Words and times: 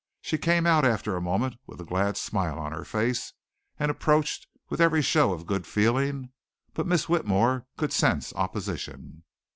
She 0.23 0.39
came 0.39 0.65
out 0.65 0.83
after 0.83 1.15
a 1.15 1.21
moment 1.21 1.57
with 1.67 1.79
a 1.79 1.85
glad 1.85 2.17
smile 2.17 2.57
on 2.57 2.71
her 2.71 2.83
face 2.83 3.33
and 3.77 3.91
approached 3.91 4.47
with 4.67 4.81
every 4.81 5.03
show 5.03 5.31
of 5.31 5.45
good 5.45 5.67
feeling, 5.67 6.31
but 6.73 6.87
Miss 6.87 7.07
Whitmore 7.07 7.67
could 7.77 7.93
sense 7.93 8.33
opposition. 8.33 9.21